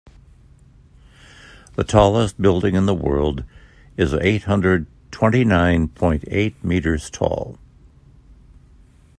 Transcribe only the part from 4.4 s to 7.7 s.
hundred twenty nine point eight meters tall.